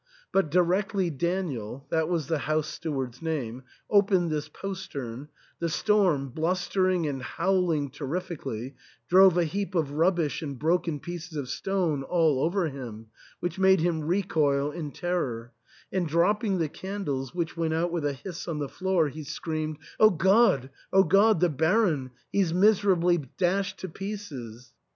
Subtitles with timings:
[0.31, 5.27] But directly Daniel (that was the house steward's name) opened this postern,
[5.59, 8.73] the storm, blustering and howling terrifically,
[9.07, 13.09] drove a heap of rubbish and broken pieces of stones all over him,
[13.41, 15.53] which made him recoil in terror;
[15.91, 19.77] and, dropping the candles, which went out with a hiss on the floor, he screamed,"
[19.99, 20.71] O God!
[20.91, 21.41] O God!
[21.41, 22.09] The Baron!
[22.31, 24.73] he's miserably dashed to pieces